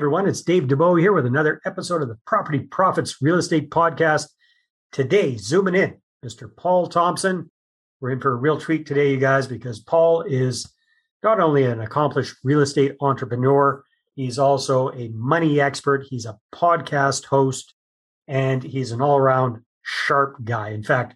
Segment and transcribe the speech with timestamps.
[0.00, 4.30] everyone, it's Dave Dubeau here with another episode of the Property Profits Real Estate Podcast.
[4.92, 6.48] Today, zooming in, Mr.
[6.56, 7.50] Paul Thompson.
[8.00, 10.72] We're in for a real treat today, you guys, because Paul is
[11.22, 13.84] not only an accomplished real estate entrepreneur,
[14.14, 17.74] he's also a money expert, he's a podcast host,
[18.26, 20.70] and he's an all around sharp guy.
[20.70, 21.14] In fact,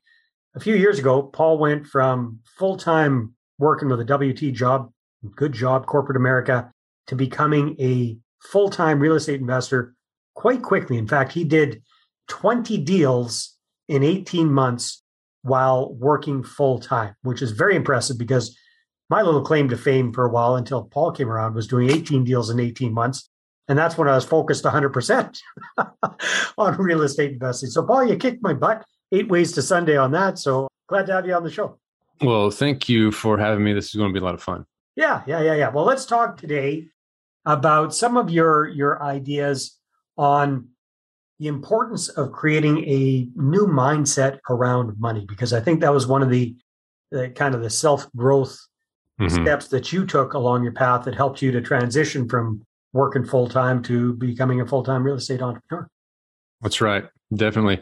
[0.55, 4.93] a few years ago, Paul went from full time working with a W2 job,
[5.36, 6.71] good job, corporate America,
[7.07, 9.94] to becoming a full time real estate investor
[10.34, 10.98] quite quickly.
[10.98, 11.82] In fact, he did
[12.29, 13.57] 20 deals
[13.89, 15.02] in 18 months
[15.43, 18.57] while working full time, which is very impressive because
[19.11, 22.25] my little claim to fame for a while until Paul came around was doing 18
[22.25, 23.29] deals in 18 months.
[23.68, 25.38] And that's when I was focused 100%
[26.58, 27.71] on real estate investing.
[27.71, 30.38] So, Paul, you kicked my butt eight ways to Sunday on that.
[30.38, 31.79] So, glad to have you on the show.
[32.20, 33.72] Well, thank you for having me.
[33.72, 34.66] This is going to be a lot of fun.
[34.97, 35.69] Yeah, yeah, yeah, yeah.
[35.70, 36.86] Well, let's talk today
[37.47, 39.78] about some of your your ideas
[40.17, 40.69] on
[41.39, 46.22] the importance of creating a new mindset around money because I think that was one
[46.22, 46.56] of the,
[47.11, 48.56] the kind of the self growth
[49.20, 49.42] mm-hmm.
[49.42, 53.48] steps that you took along your path that helped you to transition from working full
[53.48, 55.89] time to becoming a full time real estate entrepreneur.
[56.61, 57.05] That's right.
[57.34, 57.81] Definitely.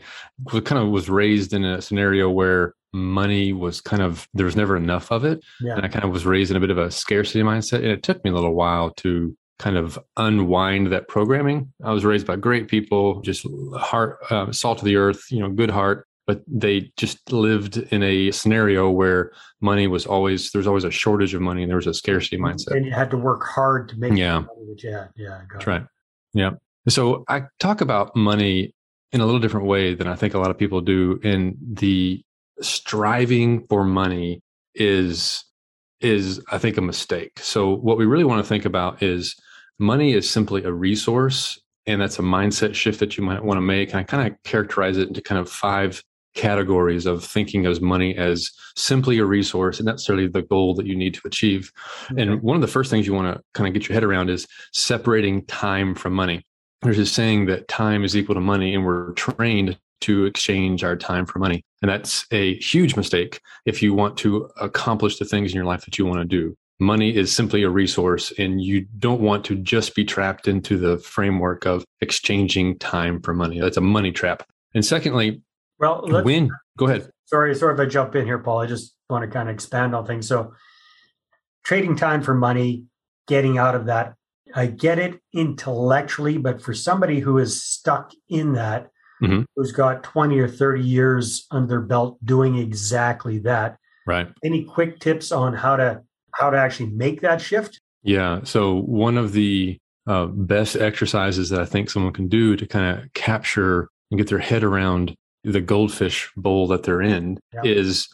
[0.52, 4.56] We kind of was raised in a scenario where money was kind of there was
[4.56, 5.44] never enough of it.
[5.60, 5.76] Yeah.
[5.76, 7.78] And I kind of was raised in a bit of a scarcity mindset.
[7.78, 11.72] And it took me a little while to kind of unwind that programming.
[11.84, 13.46] I was raised by great people, just
[13.76, 18.02] heart, uh, salt of the earth, you know, good heart, but they just lived in
[18.02, 21.86] a scenario where money was always there's always a shortage of money and there was
[21.86, 22.72] a scarcity mindset.
[22.72, 24.40] And you had to work hard to make yeah.
[24.40, 25.10] money that you had.
[25.14, 25.86] Yeah, that's right.
[26.34, 26.50] Yeah.
[26.88, 28.74] So I talk about money
[29.12, 31.20] in a little different way than I think a lot of people do.
[31.22, 32.20] In the
[32.60, 34.42] striving for money
[34.74, 35.44] is
[36.00, 37.38] is I think a mistake.
[37.38, 39.36] So what we really want to think about is
[39.78, 43.62] money is simply a resource and that's a mindset shift that you might want to
[43.62, 46.02] make and i kind of characterize it into kind of five
[46.34, 50.86] categories of thinking as money as simply a resource and not necessarily the goal that
[50.86, 51.70] you need to achieve.
[52.10, 52.22] Okay.
[52.22, 54.30] and one of the first things you want to kind of get your head around
[54.30, 56.44] is separating time from money.
[56.80, 60.96] There's this saying that time is equal to money and we're trained to exchange our
[60.96, 65.52] time for money and that's a huge mistake if you want to accomplish the things
[65.52, 68.82] in your life that you want to do money is simply a resource and you
[68.98, 73.60] don't want to just be trapped into the framework of exchanging time for money.
[73.60, 74.42] That's a money trap.
[74.74, 75.42] And secondly
[75.78, 77.10] well when go ahead.
[77.26, 78.60] Sorry sorry if i jump in here paul.
[78.60, 80.28] I just want to kind of expand on things.
[80.28, 80.52] So
[81.64, 82.84] trading time for money
[83.28, 84.14] getting out of that
[84.54, 88.90] i get it intellectually but for somebody who is stuck in that
[89.22, 89.42] mm-hmm.
[89.54, 94.28] who's got 20 or 30 years under their belt doing exactly that right.
[94.44, 96.02] any quick tips on how to
[96.34, 97.80] how to actually make that shift?
[98.02, 98.40] Yeah.
[98.44, 102.98] So one of the uh, best exercises that I think someone can do to kind
[102.98, 107.62] of capture and get their head around the goldfish bowl that they're in yeah.
[107.64, 108.08] is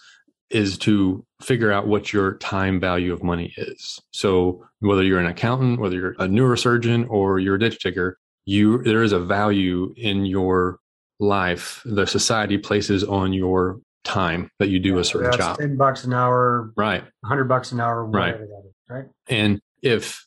[0.51, 4.01] is to figure out what your time value of money is.
[4.13, 8.83] So whether you're an accountant, whether you're a neurosurgeon or you're a ditch digger, you
[8.83, 10.79] there is a value in your
[11.21, 15.59] life the society places on your time that you do yeah, a certain job.
[15.59, 17.05] Ten bucks an hour, right?
[17.25, 18.35] Hundred bucks an hour, right?
[18.35, 18.49] Is,
[18.89, 19.05] right.
[19.29, 20.27] And if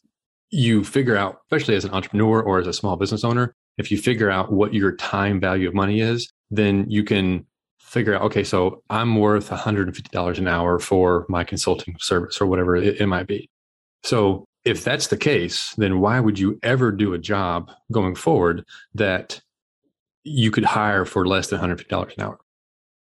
[0.51, 3.97] you figure out, especially as an entrepreneur or as a small business owner, if you
[3.97, 7.45] figure out what your time value of money is, then you can
[7.79, 12.75] figure out, okay, so I'm worth $150 an hour for my consulting service or whatever
[12.75, 13.49] it, it might be.
[14.03, 18.65] So if that's the case, then why would you ever do a job going forward
[18.93, 19.41] that
[20.23, 22.39] you could hire for less than $150 an hour?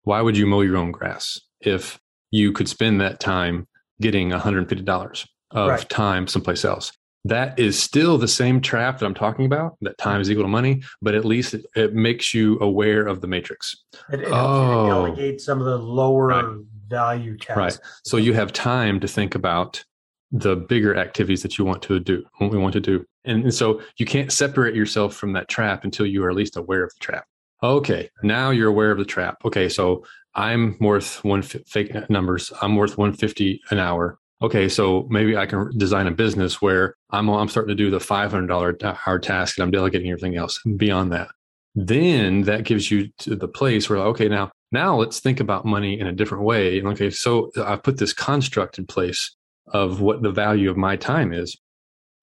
[0.04, 1.98] Why would you mow your own grass if
[2.30, 3.66] you could spend that time
[4.00, 5.88] getting $150 of right.
[5.88, 6.92] time someplace else?
[7.24, 9.76] That is still the same trap that I'm talking about.
[9.82, 13.20] That time is equal to money, but at least it, it makes you aware of
[13.20, 13.76] the matrix.
[14.10, 16.64] It, it oh, delegate some of the lower right.
[16.88, 17.56] value tasks.
[17.56, 17.78] Right.
[18.04, 19.84] So you have time to think about
[20.32, 23.04] the bigger activities that you want to do, what we want to do.
[23.24, 26.56] And, and so you can't separate yourself from that trap until you are at least
[26.56, 27.26] aware of the trap.
[27.62, 29.36] Okay, now you're aware of the trap.
[29.45, 30.04] Okay, so
[30.34, 32.53] I'm worth one fake numbers.
[32.62, 34.18] I'm worth 150 an hour.
[34.42, 37.98] Okay, so maybe I can design a business where I'm I'm starting to do the
[37.98, 41.28] $500 hour task and I'm delegating everything else beyond that.
[41.74, 46.01] Then that gives you to the place where okay, now now let's think about money
[46.01, 46.83] in a different way.
[46.83, 49.36] Okay, so I put this construct in place
[49.66, 51.59] of what the value of my time is.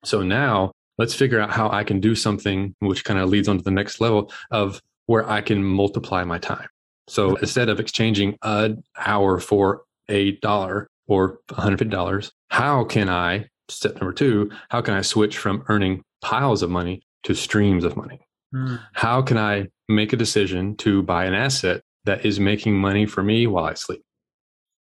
[0.03, 3.57] So now let's figure out how I can do something which kind of leads on
[3.57, 6.67] to the next level of where I can multiply my time.
[7.09, 13.95] So instead of exchanging an hour for a dollar or $150, how can I, step
[13.95, 18.19] number two, how can I switch from earning piles of money to streams of money.
[18.53, 18.79] Mm.
[18.93, 23.21] How can I make a decision to buy an asset that is making money for
[23.21, 24.01] me while I sleep?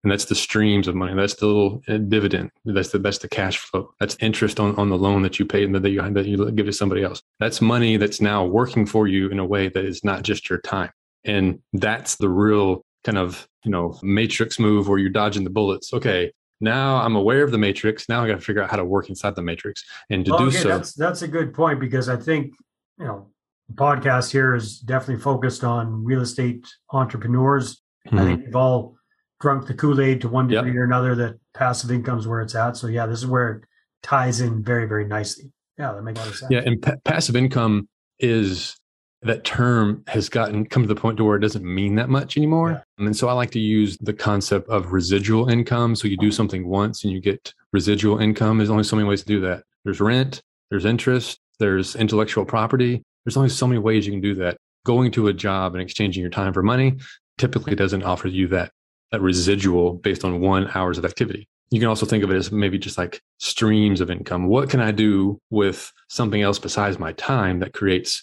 [0.05, 1.12] And that's the streams of money.
[1.15, 2.50] That's the little uh, dividend.
[2.65, 3.91] That's the that's the cash flow.
[3.99, 6.67] That's interest on, on the loan that you paid and that you that you give
[6.67, 7.23] to somebody else.
[7.41, 10.61] That's money that's now working for you in a way that is not just your
[10.61, 10.91] time.
[11.25, 15.93] And that's the real kind of you know matrix move where you're dodging the bullets.
[15.93, 18.09] Okay, now I'm aware of the matrix.
[18.09, 19.85] Now I got to figure out how to work inside the matrix.
[20.11, 22.55] And to well, do okay, so, that's that's a good point because I think
[22.99, 23.29] you know
[23.69, 27.81] the podcast here is definitely focused on real estate entrepreneurs.
[28.06, 28.19] Mm-hmm.
[28.19, 28.98] I think we've all
[29.40, 30.76] drunk the Kool Aid to one degree yep.
[30.76, 32.76] or another that passive income is where it's at.
[32.76, 33.64] So yeah, this is where it
[34.02, 35.52] ties in very very nicely.
[35.79, 36.50] Yeah, that makes a lot of sense.
[36.50, 37.88] Yeah, and pa- passive income
[38.19, 38.76] is
[39.23, 42.37] that term has gotten come to the point to where it doesn't mean that much
[42.37, 42.85] anymore.
[42.99, 43.06] Yeah.
[43.06, 45.96] And so I like to use the concept of residual income.
[45.96, 48.58] So you do something once and you get residual income.
[48.58, 49.64] There's only so many ways to do that.
[49.84, 53.02] There's rent, there's interest, there's intellectual property.
[53.25, 54.56] There's only so many ways you can do that.
[54.87, 56.99] Going to a job and exchanging your time for money
[57.38, 58.70] typically doesn't offer you that
[59.12, 61.49] that residual based on one hours of activity.
[61.70, 64.46] You can also think of it as maybe just like streams of income.
[64.49, 68.22] What can I do with something else besides my time that creates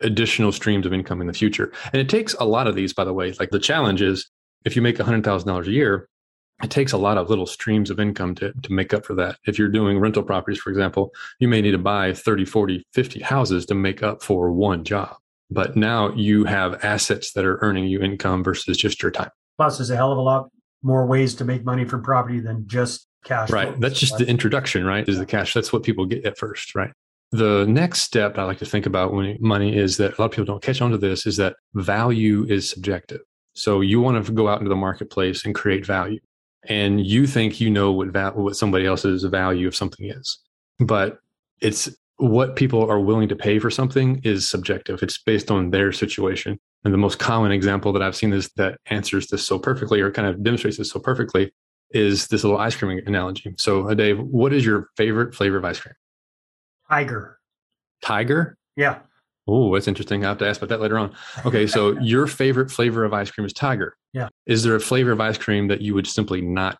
[0.00, 1.72] additional streams of income in the future?
[1.92, 3.32] And it takes a lot of these, by the way.
[3.40, 4.28] Like the challenge is
[4.64, 6.08] if you make $100,000 a year,
[6.62, 9.38] it takes a lot of little streams of income to, to make up for that.
[9.46, 13.20] If you're doing rental properties, for example, you may need to buy 30, 40, 50
[13.20, 15.16] houses to make up for one job.
[15.50, 19.30] But now you have assets that are earning you income versus just your time.
[19.56, 20.48] Plus, there's a hell of a lot
[20.82, 23.50] more ways to make money from property than just cash.
[23.50, 23.68] Right.
[23.68, 23.76] Flow.
[23.78, 25.08] That's just the introduction, right?
[25.08, 25.54] Is the cash.
[25.54, 26.92] That's what people get at first, right?
[27.32, 30.30] The next step I like to think about when money is that a lot of
[30.30, 33.22] people don't catch on to this is that value is subjective.
[33.54, 36.20] So you want to go out into the marketplace and create value.
[36.66, 40.38] And you think you know what va- what somebody else's value of something is.
[40.78, 41.18] But
[41.60, 45.02] it's what people are willing to pay for something is subjective.
[45.02, 46.58] It's based on their situation.
[46.84, 50.10] And the most common example that I've seen is that answers this so perfectly or
[50.10, 51.52] kind of demonstrates this so perfectly
[51.90, 53.54] is this little ice cream analogy.
[53.58, 55.94] So, Dave, what is your favorite flavor of ice cream?
[56.88, 57.38] Tiger.
[58.02, 58.58] Tiger?
[58.76, 58.98] Yeah.
[59.46, 60.24] Oh, that's interesting.
[60.24, 61.14] I have to ask about that later on.
[61.44, 63.96] Okay, so your favorite flavor of ice cream is tiger.
[64.12, 64.28] Yeah.
[64.46, 66.78] Is there a flavor of ice cream that you would simply not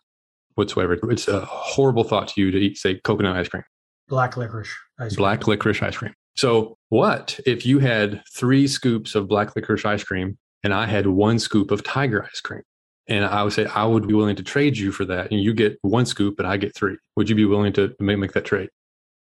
[0.55, 0.97] whatsoever?
[1.11, 3.63] It's a horrible thought to you to eat, say, coconut ice cream.
[4.07, 4.69] Black licorice
[4.99, 5.17] ice cream.
[5.17, 6.13] Black licorice ice cream.
[6.35, 11.07] So, what if you had three scoops of black licorice ice cream and I had
[11.07, 12.63] one scoop of tiger ice cream?
[13.07, 15.31] And I would say, I would be willing to trade you for that.
[15.31, 16.97] And you get one scoop, and I get three.
[17.15, 18.69] Would you be willing to make, make that trade?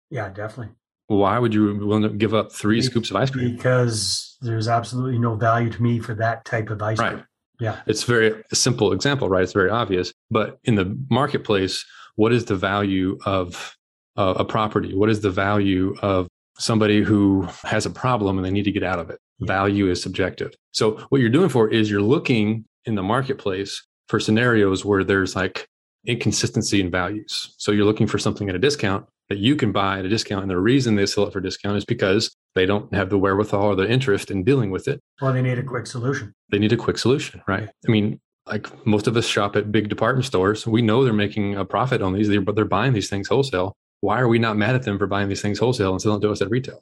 [0.09, 0.73] Yeah, definitely.
[1.07, 3.55] Why would you be willing to give up three because, scoops of ice cream?
[3.55, 7.25] Because there's absolutely no value to me for that type of ice cream.
[7.59, 7.81] Yeah.
[7.85, 9.43] It's very simple example, right?
[9.43, 10.13] It's very obvious.
[10.31, 11.85] But in the marketplace,
[12.15, 13.75] what is the value of
[14.15, 14.95] uh, a property?
[14.95, 18.83] What is the value of somebody who has a problem and they need to get
[18.83, 19.19] out of it.
[19.41, 20.53] Value is subjective.
[20.71, 25.35] So what you're doing for is you're looking in the marketplace for scenarios where there's
[25.35, 25.67] like
[26.05, 27.53] inconsistency in values.
[27.57, 30.43] So you're looking for something at a discount that you can buy at a discount.
[30.43, 33.63] And the reason they sell it for discount is because they don't have the wherewithal
[33.63, 35.01] or the interest in dealing with it.
[35.21, 36.33] Or they need a quick solution.
[36.51, 37.67] They need a quick solution, right?
[37.87, 40.67] I mean, like most of us shop at big department stores.
[40.67, 44.19] We know they're making a profit on these, but they're buying these things wholesale why
[44.19, 46.41] are we not mad at them for buying these things wholesale and selling to us
[46.41, 46.81] at retail?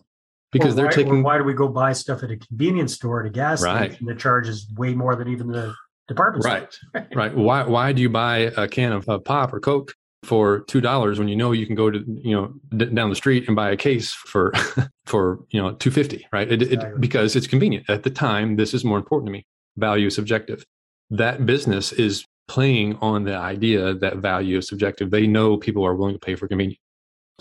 [0.51, 1.24] Because they're taking.
[1.24, 3.91] why do we go buy stuff at a convenience store at a gas right.
[3.91, 5.74] station that charges way more than even the
[6.08, 6.72] department right.
[6.72, 6.89] store?
[6.93, 7.36] Right, right.
[7.36, 9.93] Why why do you buy a can of, of pop or Coke
[10.24, 13.15] for two dollars when you know you can go to you know d- down the
[13.15, 14.53] street and buy a case for
[15.05, 16.27] for you know two fifty?
[16.32, 16.89] Right, it, exactly.
[16.89, 18.55] it, because it's convenient at the time.
[18.55, 19.46] This is more important to me.
[19.77, 20.63] Value is subjective.
[21.10, 25.10] That business is playing on the idea that value is subjective.
[25.10, 26.79] They know people are willing to pay for convenience.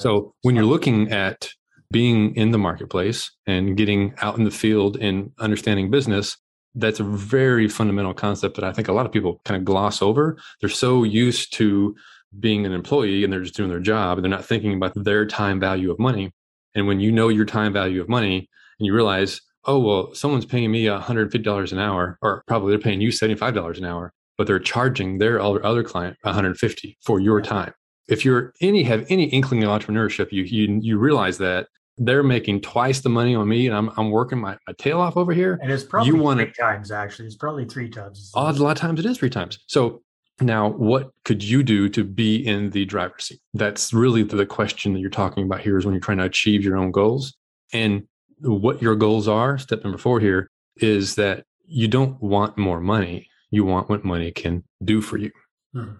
[0.03, 1.49] So when you're looking at
[1.93, 6.37] being in the marketplace and getting out in the field and understanding business,
[6.75, 10.03] that's a very fundamental concept that I think a lot of people kind of gloss
[10.03, 10.39] over.
[10.61, 11.95] They're so used to
[12.41, 15.25] being an employee and they're just doing their job and they're not thinking about their
[15.25, 16.33] time value of money.
[16.75, 18.49] And when you know your time value of money
[18.81, 23.01] and you realize, oh, well, someone's paying me $150 an hour, or probably they're paying
[23.01, 27.73] you $75 an hour, but they're charging their other client 150 for your time
[28.09, 31.69] if you're any have any inkling of entrepreneurship, you you you realize that
[31.99, 35.17] they're making twice the money on me, and I'm I'm working my, my tail off
[35.17, 35.59] over here.
[35.63, 37.27] And it's probably you three times actually.
[37.27, 38.33] It's probably three times.
[38.35, 39.59] a lot of times it is three times.
[39.67, 40.03] So
[40.41, 43.41] now, what could you do to be in the driver's seat?
[43.55, 45.79] That's really the question that you're talking about here.
[45.79, 47.35] Is when you're trying to achieve your own goals
[47.73, 48.05] and
[48.41, 49.59] what your goals are.
[49.59, 53.29] Step number four here is that you don't want more money.
[53.51, 55.31] You want what money can do for you.
[55.73, 55.93] Hmm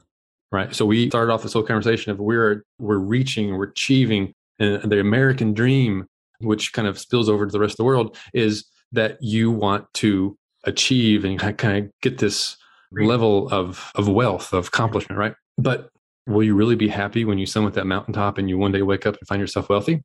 [0.53, 0.75] right?
[0.75, 5.01] So we started off this whole conversation of we're we're reaching, we're achieving and the
[5.01, 6.07] American dream
[6.41, 9.87] which kind of spills over to the rest of the world, is that you want
[9.95, 12.57] to achieve and kind of get this
[12.93, 15.35] level of of wealth of accomplishment, right?
[15.59, 15.89] But
[16.27, 19.07] will you really be happy when you summit that mountaintop and you one day wake
[19.07, 20.03] up and find yourself wealthy?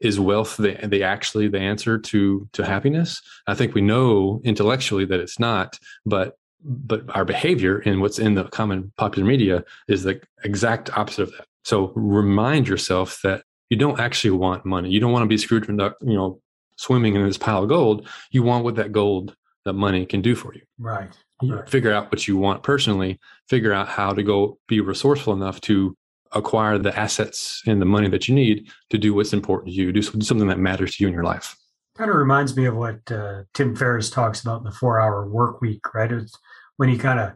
[0.00, 3.20] Is wealth the, the actually the answer to to happiness?
[3.46, 8.34] I think we know intellectually that it's not, but but our behavior and what's in
[8.34, 11.46] the common popular media is the exact opposite of that.
[11.64, 14.90] So remind yourself that you don't actually want money.
[14.90, 16.40] You don't want to be Scrooge McDuck, you know,
[16.76, 18.08] swimming in this pile of gold.
[18.30, 20.62] You want what that gold, that money can do for you.
[20.78, 21.16] Right.
[21.42, 21.68] right.
[21.68, 23.18] Figure out what you want personally.
[23.48, 25.96] Figure out how to go be resourceful enough to
[26.32, 29.92] acquire the assets and the money that you need to do what's important to you.
[29.92, 31.56] Do something that matters to you in your life.
[32.00, 35.60] Kind of reminds me of what uh, Tim Ferriss talks about in the four-hour work
[35.60, 35.92] week.
[35.92, 36.10] Right.
[36.10, 36.34] It's
[36.78, 37.32] when he kind of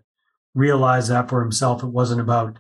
[0.55, 1.83] realized that for himself.
[1.83, 2.59] It wasn't about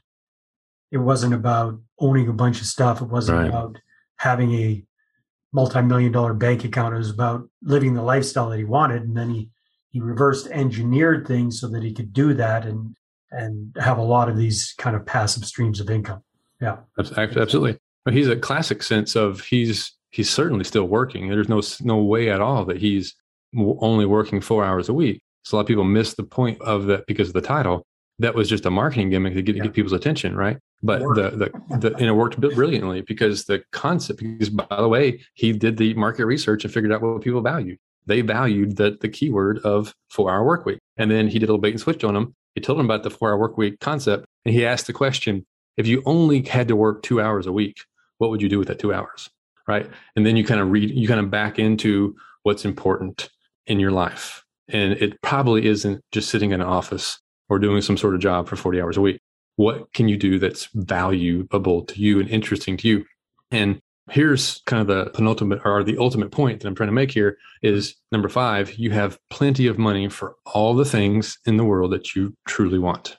[0.92, 3.00] it wasn't about owning a bunch of stuff.
[3.00, 3.48] It wasn't right.
[3.48, 3.78] about
[4.16, 4.84] having a
[5.54, 6.94] multi-million dollar bank account.
[6.94, 9.00] It was about living the lifestyle that he wanted.
[9.00, 9.48] And then he,
[9.88, 12.94] he reversed engineered things so that he could do that and,
[13.30, 16.22] and have a lot of these kind of passive streams of income.
[16.60, 16.80] Yeah.
[16.98, 17.78] Absolutely.
[18.10, 21.28] He's a classic sense of he's, he's certainly still working.
[21.28, 23.14] There's no, no way at all that he's
[23.56, 25.20] only working four hours a week.
[25.42, 27.84] So a lot of people miss the point of that because of the title.
[28.20, 29.64] That was just a marketing gimmick to get, yeah.
[29.64, 30.58] get people's attention, right?
[30.84, 35.20] but the, the, the and it worked brilliantly because the concept because by the way
[35.32, 39.08] he did the market research and figured out what people valued they valued the the
[39.08, 42.04] keyword of four hour work week and then he did a little bait and switch
[42.04, 44.86] on them he told them about the four hour work week concept and he asked
[44.86, 45.44] the question
[45.76, 47.78] if you only had to work two hours a week
[48.18, 49.30] what would you do with that two hours
[49.66, 53.30] right and then you kind of read you kind of back into what's important
[53.66, 57.96] in your life and it probably isn't just sitting in an office or doing some
[57.96, 59.20] sort of job for 40 hours a week
[59.56, 63.04] what can you do that's valuable to you and interesting to you?
[63.50, 63.80] And
[64.10, 67.38] here's kind of the penultimate or the ultimate point that I'm trying to make here
[67.62, 71.92] is number five, you have plenty of money for all the things in the world
[71.92, 73.16] that you truly want.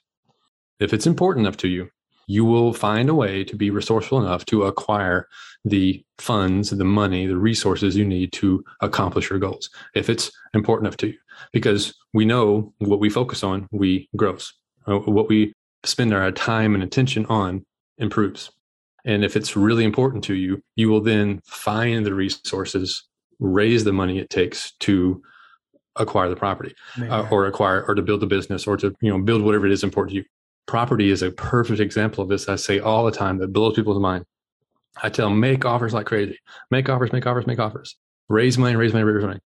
[0.80, 1.90] If it's important enough to you,
[2.28, 5.28] you will find a way to be resourceful enough to acquire
[5.65, 9.69] the funds, the money, the resources you need to accomplish your goals.
[9.95, 11.17] If it's important enough to you,
[11.51, 14.53] because we know what we focus on, we grows.
[14.88, 15.53] Uh, what we
[15.84, 17.65] spend our time and attention on
[17.98, 18.51] improves.
[19.03, 23.03] And if it's really important to you, you will then find the resources,
[23.39, 25.22] raise the money it takes to
[25.98, 29.17] acquire the property uh, or acquire or to build the business or to you know
[29.22, 30.25] build whatever it is important to you
[30.65, 34.00] property is a perfect example of this i say all the time that blows people's
[34.00, 34.25] mind
[35.04, 36.38] i tell them make offers like crazy
[36.72, 37.96] make offers make offers make offers
[38.30, 39.40] raise money raise money raise money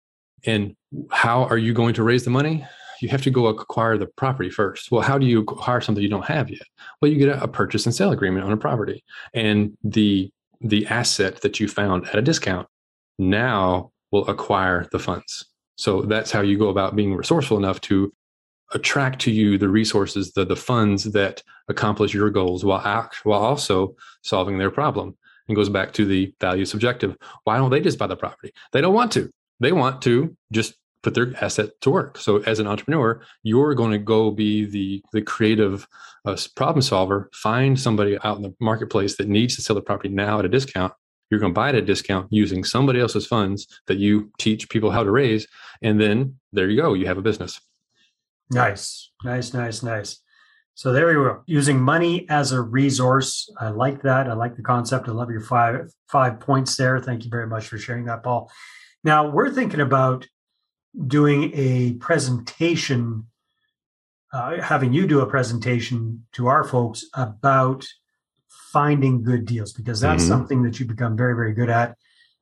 [0.46, 0.76] and
[1.12, 2.66] how are you going to raise the money
[3.02, 4.92] you have to go acquire the property first.
[4.92, 6.64] Well, how do you acquire something you don't have yet?
[7.02, 9.04] Well, you get a, a purchase and sale agreement on a property,
[9.34, 12.68] and the the asset that you found at a discount
[13.18, 15.46] now will acquire the funds.
[15.78, 18.12] So that's how you go about being resourceful enough to
[18.74, 23.40] attract to you the resources, the the funds that accomplish your goals while act, while
[23.40, 25.18] also solving their problem.
[25.50, 27.18] And goes back to the value subjective.
[27.44, 28.54] Why don't they just buy the property?
[28.72, 29.32] They don't want to.
[29.60, 32.18] They want to just put their asset to work.
[32.18, 35.88] So as an entrepreneur, you're going to go be the the creative
[36.26, 37.30] uh, problem solver.
[37.34, 40.50] Find somebody out in the marketplace that needs to sell the property now at a
[40.50, 40.94] discount.
[41.30, 44.70] You're going to buy it at a discount using somebody else's funds that you teach
[44.70, 45.48] people how to raise,
[45.82, 46.94] and then there you go.
[46.94, 47.60] You have a business.
[48.52, 50.22] Nice, nice, nice, nice.
[50.80, 51.44] So there you go.
[51.46, 53.50] Using money as a resource.
[53.60, 54.30] I like that.
[54.30, 55.10] I like the concept.
[55.10, 57.02] I love your five five points there.
[57.02, 58.50] Thank you very much for sharing that, Paul.
[59.04, 60.26] Now we're thinking about
[61.06, 63.28] doing a presentation,
[64.32, 67.86] uh, having you do a presentation to our folks about
[68.72, 70.32] finding good deals because that's mm-hmm.
[70.32, 71.98] something that you become very, very good at.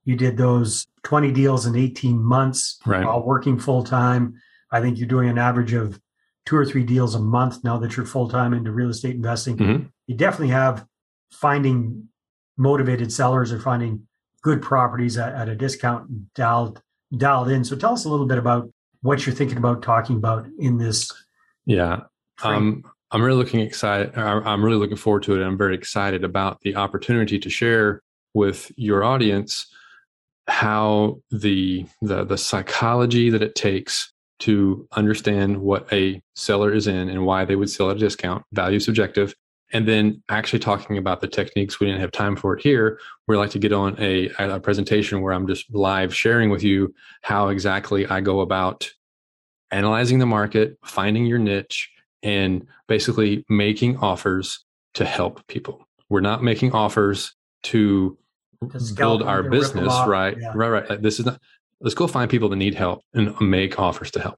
[0.05, 3.03] You did those 20 deals in 18 months right.
[3.03, 4.35] while working full time.
[4.71, 5.99] I think you're doing an average of
[6.47, 9.57] two or three deals a month now that you're full time into real estate investing.
[9.57, 9.83] Mm-hmm.
[10.07, 10.85] You definitely have
[11.29, 12.07] finding
[12.55, 14.07] motivated sellers or finding
[14.43, 16.81] good properties at, at a discount dialed
[17.17, 17.65] dialed in.
[17.65, 21.11] So tell us a little bit about what you're thinking about talking about in this.
[21.65, 22.03] Yeah.
[22.41, 24.17] Um, I'm really looking excited.
[24.17, 25.45] I'm really looking forward to it.
[25.45, 28.01] I'm very excited about the opportunity to share
[28.33, 29.67] with your audience
[30.47, 37.09] how the the the psychology that it takes to understand what a seller is in
[37.09, 39.33] and why they would sell at a discount, value subjective,
[39.73, 43.35] and then actually talking about the techniques we didn't have time for it here we
[43.35, 47.49] like to get on a, a, presentation where i'm just live sharing with you how
[47.49, 48.89] exactly i go about
[49.71, 51.89] analyzing the market finding your niche
[52.23, 54.63] and basically making offers
[54.93, 58.17] to help people we're not making offers to
[58.95, 60.37] build our business, right?
[60.39, 60.51] Yeah.
[60.55, 60.85] Right, right.
[60.85, 61.39] Uh, this is not.
[61.79, 64.35] Let's go find people that need help and make offers to help.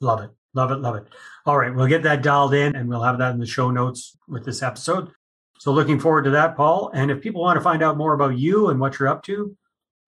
[0.00, 1.04] Love it, love it, love it.
[1.44, 4.16] All right, we'll get that dialed in, and we'll have that in the show notes
[4.28, 5.10] with this episode.
[5.58, 6.90] So looking forward to that, Paul.
[6.94, 9.56] And if people want to find out more about you and what you're up to,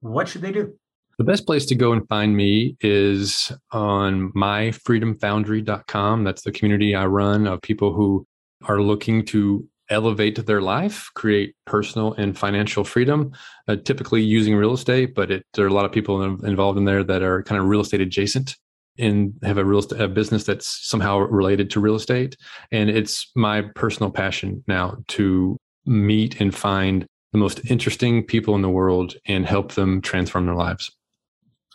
[0.01, 0.77] what should they do?
[1.19, 6.25] The best place to go and find me is on myfreedomfoundry.com.
[6.25, 8.27] That's the community I run of people who
[8.65, 13.33] are looking to elevate their life, create personal and financial freedom,
[13.69, 16.85] uh, typically using real estate, but it, there are a lot of people involved in
[16.85, 18.57] there that are kind of real estate adjacent
[18.99, 22.37] and have a real estate, a business that's somehow related to real estate.
[22.71, 28.63] And it's my personal passion now to meet and find the most interesting people in
[28.63, 30.91] the world and help them transform their lives.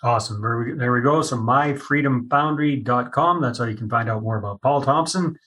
[0.03, 0.41] Awesome.
[0.41, 1.21] There we, go.
[1.21, 3.41] So myfreedomfoundry.com.
[3.41, 5.37] That's how you can find out more about Paul Thompson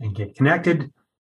[0.00, 0.90] and get connected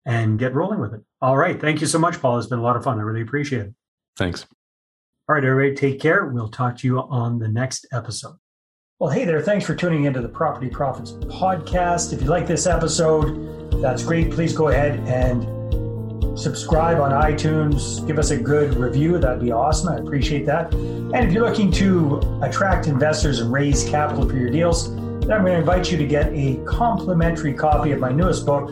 [0.06, 1.02] and get rolling with it.
[1.22, 1.60] All right.
[1.60, 2.38] Thank you so much, Paul.
[2.38, 3.00] It's been a lot of fun.
[3.00, 3.74] I really appreciate it.
[4.18, 4.46] Thanks.
[5.28, 6.26] All right, everybody, take care.
[6.26, 8.36] We'll talk to you on the next episode.
[8.98, 9.42] Well, hey there.
[9.42, 12.12] Thanks for tuning into the Property Profits podcast.
[12.14, 14.32] If you like this episode, that's great.
[14.32, 15.60] Please go ahead and
[16.38, 19.18] subscribe on iTunes, give us a good review.
[19.18, 19.90] That'd be awesome.
[19.90, 20.74] I appreciate that.
[20.74, 25.42] And if you're looking to attract investors and raise capital for your deals, then I'm
[25.42, 28.72] going to invite you to get a complimentary copy of my newest book,